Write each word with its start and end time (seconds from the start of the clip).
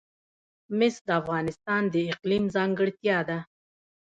مس 0.77 0.95
د 1.07 1.09
افغانستان 1.21 1.81
د 1.93 1.95
اقلیم 2.13 2.43
ځانګړتیا 2.55 3.17
ده. 3.29 3.39